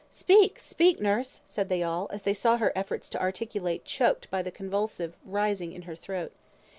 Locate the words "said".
1.45-1.69